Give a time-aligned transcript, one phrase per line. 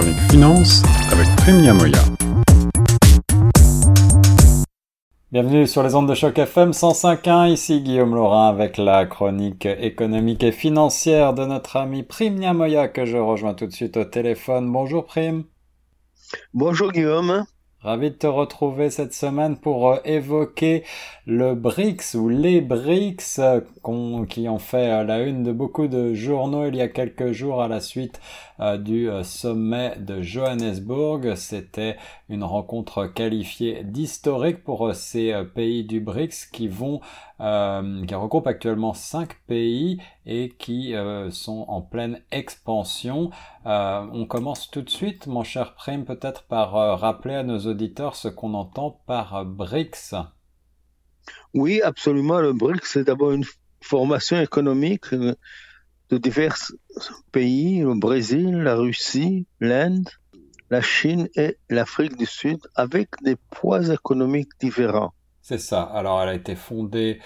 [0.00, 0.82] chronique finance
[1.12, 1.98] avec Prime Moya.
[5.30, 10.42] Bienvenue sur les ondes de choc FM 105.1, ici Guillaume Laurin avec la chronique économique
[10.42, 14.72] et financière de notre ami Prime Moya que je rejoins tout de suite au téléphone.
[14.72, 15.44] Bonjour Prime.
[16.54, 17.44] Bonjour Guillaume.
[17.82, 20.84] Ravi de te retrouver cette semaine pour euh, évoquer
[21.24, 23.60] le BRICS ou les BRICS euh,
[24.28, 27.62] qui ont fait euh, la une de beaucoup de journaux il y a quelques jours
[27.62, 28.20] à la suite
[28.80, 31.34] du sommet de Johannesburg.
[31.34, 31.96] C'était
[32.28, 37.00] une rencontre qualifiée d'historique pour ces pays du BRICS qui vont
[37.38, 40.94] qui regroupe actuellement cinq pays et qui
[41.30, 43.30] sont en pleine expansion.
[43.64, 48.28] On commence tout de suite, mon cher Prime, peut-être par rappeler à nos auditeurs ce
[48.28, 50.14] qu'on entend par BRICS.
[51.54, 52.40] Oui, absolument.
[52.40, 53.44] Le BRICS, c'est d'abord une
[53.82, 56.56] formation économique de divers
[57.32, 60.08] pays, le Brésil, la Russie, l'Inde,
[60.70, 65.12] la Chine et l'Afrique du Sud, avec des poids économiques différents.
[65.42, 65.82] C'est ça.
[65.82, 67.20] Alors, elle a été fondée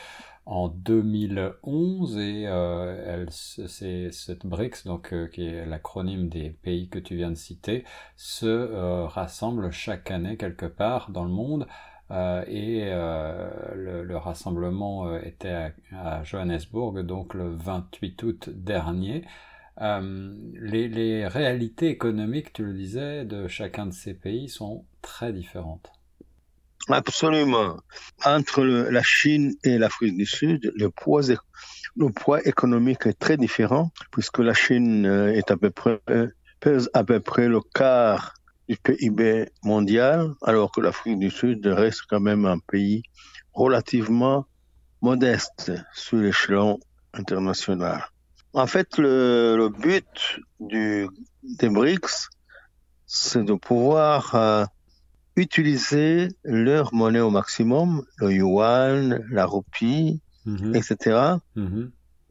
[0.46, 6.98] en 2011 et euh, c'est cette BRICS, donc euh, qui est l'acronyme des pays que
[6.98, 7.84] tu viens de citer,
[8.16, 11.66] se euh, rassemble chaque année quelque part dans le monde.
[12.10, 19.24] et le, rassemblement était à, Johannesburg, donc le 28 août dernier.
[19.80, 25.90] Les, les réalités économiques, tu le disais, de chacun de ces pays sont très différentes.
[26.88, 27.78] Absolument.
[28.24, 31.22] Entre la Chine et l'Afrique du Sud, le poids,
[32.46, 36.28] économique est très différent, puisque la Chine euh, est à peu près, euh,
[36.60, 38.34] pèse à peu près le quart
[38.68, 43.02] du PIB mondial, alors que l'Afrique du Sud reste quand même un pays
[43.52, 44.46] relativement
[45.00, 46.78] modeste sur l'échelon
[47.12, 48.04] international.
[48.52, 51.08] En fait, le, le but du,
[51.42, 52.28] des BRICS,
[53.06, 54.64] c'est de pouvoir euh,
[55.36, 60.74] utiliser leur monnaie au maximum, le yuan, la roupie, mhm.
[60.74, 61.36] etc.
[61.56, 61.90] Mhm.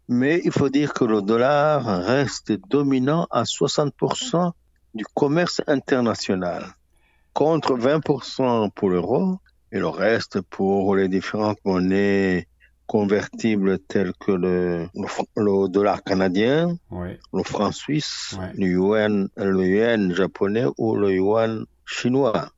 [0.09, 4.51] Mais il faut dire que le dollar reste dominant à 60%
[4.93, 6.65] du commerce international,
[7.33, 9.39] contre 20% pour l'euro
[9.71, 12.47] et le reste pour les différentes monnaies
[12.85, 20.65] convertibles telles que le, le, dollar canadien, le franc suisse, le, yuan, le yuan japonais
[20.77, 22.51] ou le yuan chinois.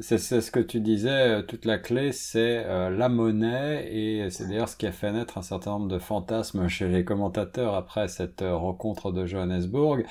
[0.00, 4.48] C'est ce que tu disais, euh, toute la clé, c'est euh, la monnaie, et c'est
[4.48, 8.08] d'ailleurs ce qui a fait naître un certain nombre de fantasmes chez les commentateurs après
[8.08, 10.04] cette euh, rencontre de Johannesburg.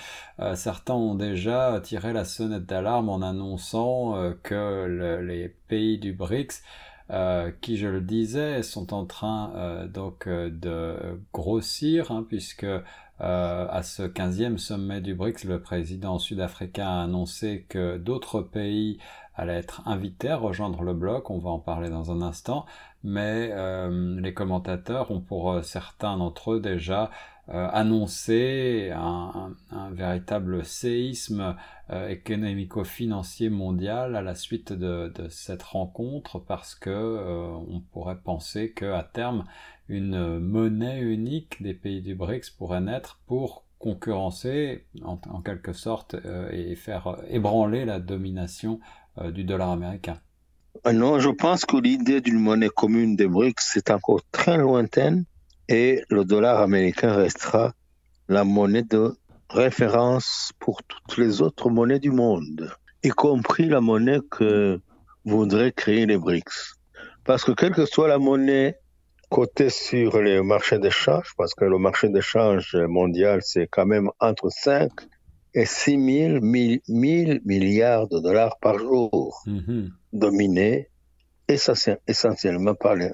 [0.56, 6.62] certains ont déjà tiré la sonnette d'alarme en annonçant que les pays du BRICS
[7.62, 10.96] qui, je le disais, sont en train donc de
[11.34, 12.66] grossir, hein, puisque
[13.24, 18.98] à ce 15e sommet du BRICS, le président sud-africain a annoncé que d'autres pays
[19.36, 22.66] allait être invité à rejoindre le bloc, on va en parler dans un instant,
[23.04, 27.10] mais euh, les commentateurs ont pour euh, certains d'entre eux déjà
[27.52, 29.54] euh, annoncé un,
[29.92, 31.56] véritable séisme
[32.08, 36.90] économico-financier mondial à la suite de, cette rencontre parce que
[37.70, 39.44] on pourrait penser qu'à terme
[39.90, 46.16] une monnaie unique des pays du BRICS pourrait naître pour concurrencer en, quelque sorte
[46.52, 48.80] et faire ébranler la domination
[49.18, 50.18] euh, du dollar américain.
[50.88, 55.26] Euh, Non, je pense que l'idée d'une monnaie commune des BRICS est encore très lointaine
[55.72, 57.74] et le dollar américain restera
[58.28, 59.16] la monnaie de
[59.50, 62.70] référence pour toutes les autres monnaies du monde,
[63.04, 64.82] y compris la monnaie que
[65.24, 66.76] voudraient créer les BRICS.
[67.24, 68.76] Parce que quelle que soit la monnaie
[69.30, 74.50] cotée sur les marchés d'échange, parce que le marché d'échange mondial, c'est quand même entre
[74.50, 74.92] 5
[75.54, 76.40] et 6 000,
[77.46, 79.90] milliards de dollars par jour, mm-hmm.
[80.12, 80.90] dominés
[81.48, 83.12] essentiellement par le,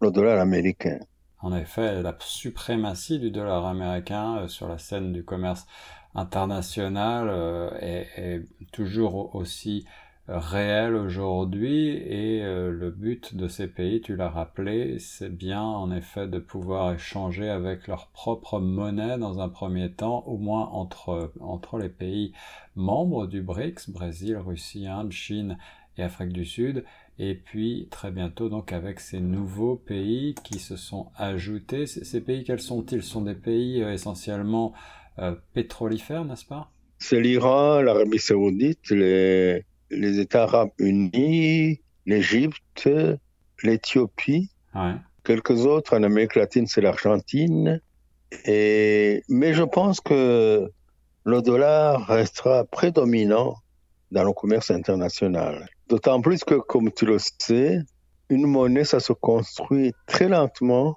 [0.00, 0.98] dollar américain.
[1.42, 5.66] En effet, la suprématie du dollar américain euh, sur la scène du commerce
[6.14, 8.42] international euh, est,
[8.72, 9.86] toujours aussi
[10.28, 11.88] réel aujourd'hui.
[11.88, 16.38] Et euh, le but de ces pays, tu l'as rappelé, c'est bien en effet de
[16.38, 21.88] pouvoir échanger avec leur propre monnaie dans un premier temps, au moins entre, entre les
[21.88, 22.34] pays
[22.76, 25.56] membres du BRICS, Brésil, Russie, Inde, Chine
[25.96, 26.84] et Afrique du Sud,
[27.22, 31.84] et puis très bientôt donc avec ces nouveaux pays qui se sont ajoutés.
[31.86, 33.02] Ces pays, quels sont-ils?
[33.02, 34.72] Ce sont des pays euh, essentiellement
[35.18, 36.70] euh, pétrolifères, n'est-ce pas?
[36.98, 42.88] C'est l'Iran, l'Arabie saoudite, les les États arabes unis, l'Égypte,
[43.62, 44.48] l'Éthiopie,
[45.24, 47.82] quelques autres en Amérique latine, c'est l'Argentine.
[48.46, 50.70] Et mais je pense que
[51.24, 53.56] le dollar restera prédominant
[54.10, 55.68] dans le commerce international.
[55.90, 57.80] D'autant plus que, comme tu le sais,
[58.28, 60.96] une monnaie, ça se construit très lentement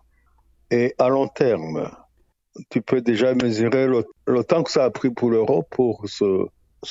[0.69, 1.89] et à long terme.
[2.69, 6.47] Tu peux déjà mesurer le, temps que ça a pris pour l'euro pour se,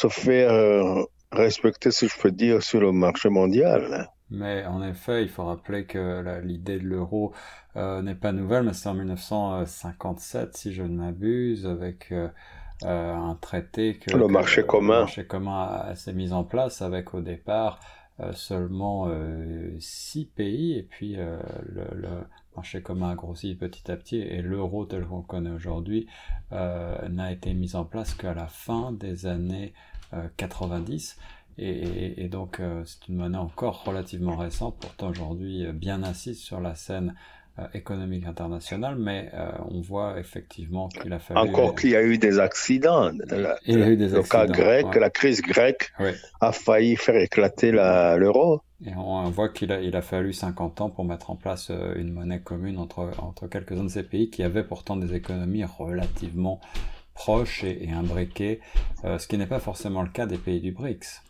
[0.08, 4.08] faire respecter, si je peux dire, sur le marché mondial.
[4.30, 7.32] Mais en effet, il faut rappeler que l'idée de l'euro
[7.76, 12.28] euh, n'est pas nouvelle, mais c'est en 1957, si je ne m'abuse, avec euh,
[12.84, 17.14] euh, un traité que le marché commun, le marché commun s'est mis en place avec
[17.14, 17.80] au départ
[18.34, 19.08] seulement
[19.80, 20.78] six pays.
[20.78, 21.38] Et puis le,
[21.92, 22.08] le,
[22.54, 24.18] marché commun a grossi petit à petit.
[24.18, 26.06] Et l'euro tel qu'on le connaît aujourd'hui
[26.50, 29.72] n'a été mis en place qu'à la fin des années
[30.36, 31.18] 90.
[31.58, 37.08] Et, donc c'est une monnaie encore relativement récente, pourtant aujourd'hui bien assise sur la scène
[37.10, 37.16] euh,
[37.74, 41.38] économique internationale, mais euh, on voit effectivement qu'il a fallu...
[41.38, 43.10] Encore qu'il y a eu des accidents.
[43.66, 45.92] il y a eu des le cas grec, la crise grecque
[46.40, 48.62] a failli faire éclater l'euro.
[48.84, 51.94] Et on voit qu'il a, il a fallu 50 ans pour mettre en place euh,
[51.96, 56.60] une monnaie commune entre, entre quelques-uns de ces pays qui avaient pourtant des économies relativement
[57.14, 58.60] proches et, et imbriquées,
[59.04, 61.20] ce qui n'est pas forcément le cas des pays du BRICS.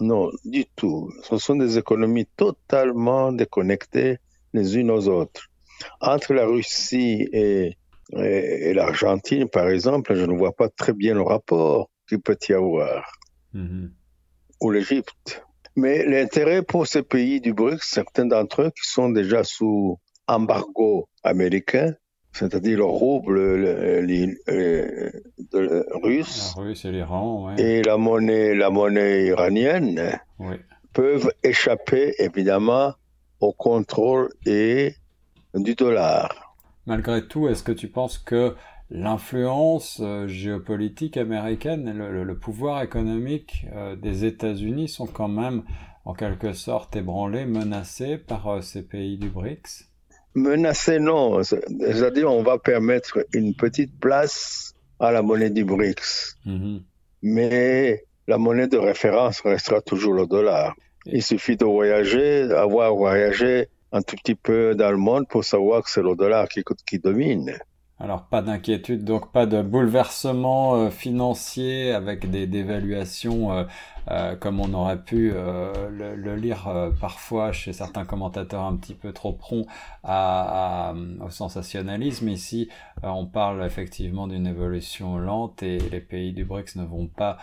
[0.00, 1.10] Non, du tout.
[1.24, 4.18] Ce sont des économies totalement déconnectées
[4.54, 5.48] les unes aux autres.
[6.00, 7.76] Entre la Russie et,
[8.12, 13.10] l'Argentine, par exemple, je ne vois pas très bien le rapport qu'il peut y avoir.
[13.54, 13.90] Mm-hmm.
[14.60, 15.44] Ou l'Égypte.
[15.76, 21.08] Mais l'intérêt pour ces pays du BRICS, certains d'entre eux qui sont déjà sous embargo
[21.22, 21.94] américain,
[22.32, 23.38] c'est-à-dire le rouble
[26.02, 30.18] russe, et l'Iran, et la monnaie, la monnaie iranienne,
[30.92, 32.94] peuvent échapper évidemment
[33.40, 34.94] au contrôle et
[35.54, 36.56] du dollar.
[36.86, 38.54] Malgré tout, est-ce que tu penses que
[38.90, 45.62] l'influence euh, géopolitique américaine et le, pouvoir économique euh, des États-Unis sont quand même
[46.04, 49.88] en quelque sorte ébranlés, menacés par euh, ces pays du BRICS?
[50.34, 51.42] Menacés, non.
[51.42, 56.38] C'est-à-dire, on va permettre une petite place à la monnaie du BRICS.
[56.46, 56.82] Mm-hmm.
[57.22, 60.74] Mais la monnaie de référence restera toujours le dollar.
[61.06, 65.82] Il suffit de voyager, avoir voyagé un tout petit peu dans le monde pour savoir
[65.82, 67.58] que c'est le dollar qui domine.
[68.00, 73.64] Alors pas d'inquiétude, donc pas de bouleversement euh, financier avec des dévaluations euh,
[74.10, 76.68] euh, comme on aurait pu le, lire
[77.00, 79.68] parfois chez certains commentateurs un petit peu trop prompts
[80.02, 80.92] à,
[81.24, 82.28] au sensationnalisme.
[82.28, 82.68] Ici,
[83.04, 87.38] on parle effectivement d'une évolution lente et les pays du BRICS ne vont pas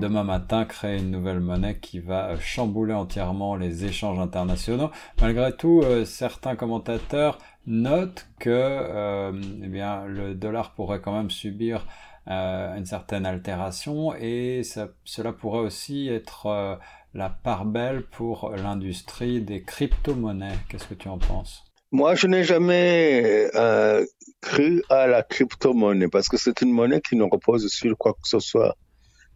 [0.00, 4.92] demain matin créer une nouvelle monnaie qui va chambouler entièrement les échanges internationaux.
[5.20, 9.32] Malgré tout, certains commentateurs note que
[9.64, 11.86] eh bien, le dollar pourrait quand même subir
[12.28, 14.62] euh, une certaine altération et
[15.04, 16.76] cela pourrait aussi être euh,
[17.12, 20.58] la part belle pour l'industrie des crypto-monnaies.
[20.68, 21.64] Qu'est-ce que tu en penses?
[21.92, 23.48] Moi, je n'ai jamais
[24.40, 28.28] cru à la crypto-monnaie parce que c'est une monnaie qui ne repose sur quoi que
[28.28, 28.76] ce soit.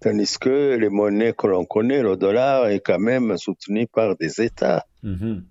[0.01, 4.41] Tandis que les monnaies que l'on connaît, le dollar, est quand même soutenu par des
[4.41, 4.87] États.
[5.05, 5.43] Mm-hmm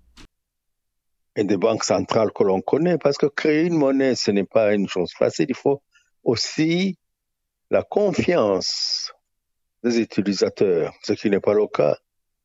[1.38, 4.74] et des banques centrales que l'on connaît, parce que créer une monnaie, ce n'est pas
[4.74, 5.46] une chose facile.
[5.48, 5.80] Il faut
[6.24, 6.98] aussi
[7.70, 9.12] la confiance
[9.84, 11.96] des utilisateurs, ce qui n'est pas le cas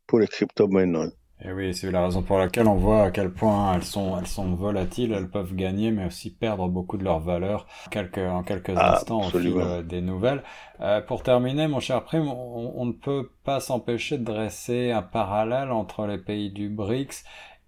[0.05, 1.09] pour les crypto-monnaies.
[1.43, 4.27] Et oui, c'est la raison pour laquelle on voit à quel point elles sont, elles
[4.27, 8.73] sont volatiles, elles peuvent gagner, mais aussi perdre beaucoup de leur valeur quelques, en quelques
[8.77, 10.43] ah, instants au fil euh, des nouvelles.
[10.81, 15.01] Euh, pour terminer, mon cher Prime, on, on ne peut pas s'empêcher de dresser un
[15.01, 17.23] parallèle entre les pays du BRICS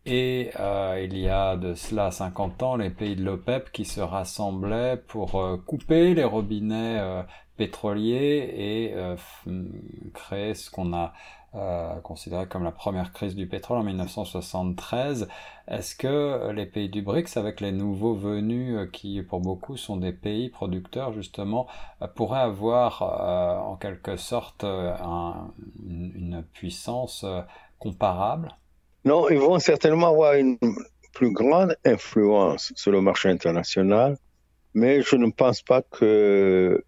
[0.06, 4.02] et euh, il y a de cela 50 ans, les pays de l'OPEP qui se
[4.02, 7.24] rassemblaient pour euh, couper les robinets euh,
[7.58, 8.96] pétroliers et
[10.14, 11.14] créer ce qu'on a
[12.04, 15.30] considéré comme la première crise du pétrole en 1973.
[15.70, 20.12] Est-ce que les pays du BRICS, avec les nouveaux venus qui pour beaucoup sont des
[20.12, 21.66] pays producteurs justement,
[22.16, 27.26] pourraient avoir en quelque sorte une puissance
[27.80, 28.54] comparable?
[29.06, 30.58] Non, ils vont certainement avoir une
[31.14, 34.18] plus grande influence sur le marché international,
[34.74, 36.84] mais je ne pense pas que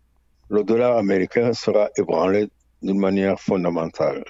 [0.50, 2.50] le dollar américain sera ébranlé
[2.82, 4.24] d'une manière fondamentale.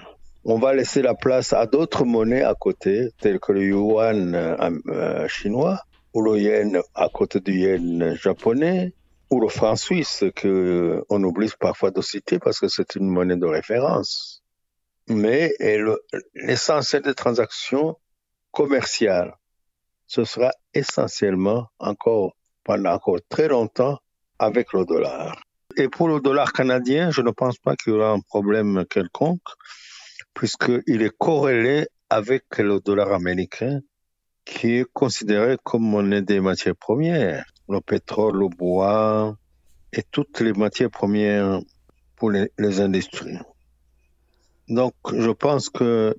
[0.44, 5.27] On va laisser la place à d'autres monnaies à côté, telles que le yuan euh,
[5.29, 5.79] chinois,
[6.13, 8.94] ou le yen à côté du yen japonais,
[9.29, 13.46] ou le franc suisse, qu'on oublie parfois de citer parce que c'est une monnaie de
[13.46, 14.44] référence
[15.09, 15.53] mais
[16.35, 17.97] l'essentiel des transactions
[18.51, 19.35] commerciales,
[20.07, 23.99] ce sera essentiellement encore pendant encore très longtemps
[24.39, 25.41] avec le dollar.
[25.77, 29.49] et pour le dollar canadien, je ne pense pas qu'il y aura un problème quelconque,
[30.33, 33.81] puisqu'il est corrélé avec le dollar américain,
[34.45, 39.35] qui est considéré comme monnaie des matières premières, le pétrole, le bois
[39.93, 41.59] et toutes les matières premières
[42.15, 43.37] pour les, les industries.
[44.69, 46.15] Donc, je pense que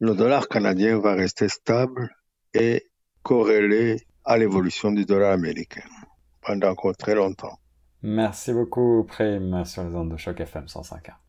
[0.00, 2.10] le dollar canadien va rester stable
[2.54, 2.86] et
[3.22, 5.82] corrélé à l'évolution du dollar américain
[6.40, 7.58] pendant encore très longtemps.
[8.02, 11.21] Merci beaucoup, Prime, sur les ondes de choc FM 105.1.